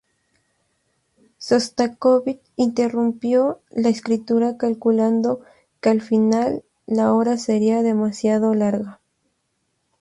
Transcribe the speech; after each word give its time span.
Shostakóvich 1.39 2.41
interrumpió 2.55 3.61
la 3.69 3.89
escritura, 3.89 4.57
calculando 4.57 5.41
que 5.79 5.89
al 5.89 6.01
final 6.01 6.63
la 6.87 7.13
obra 7.13 7.37
sería 7.37 7.83
demasiado 7.83 8.55
larga. 8.55 8.99